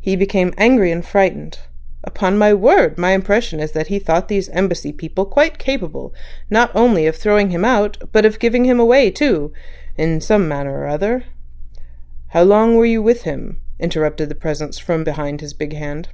[0.00, 1.58] He became angry and frightened.
[2.02, 6.14] Upon my word, my impression is that he thought these Embassy people quite capable
[6.48, 9.52] not only to throw him out but, to give him away too
[9.98, 11.24] in some manner or other—"
[12.28, 16.08] "How long were you with him," interrupted the Presence from behind his big hand.